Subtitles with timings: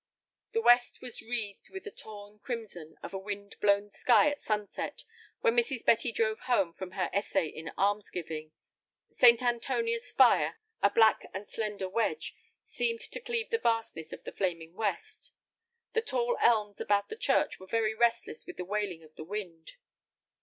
[0.53, 5.03] The west was wreathed with the torn crimson of a wind blown sky at sunset
[5.41, 5.85] when Mrs.
[5.85, 8.51] Betty drove home from her essay in almsgiving.
[9.11, 9.43] St.
[9.43, 14.73] Antonia's spire, a black and slender wedge, seemed to cleave the vastness of the flaming
[14.73, 15.33] west.
[15.93, 19.73] The tall elms about the church were very restless with the wailing of the wind.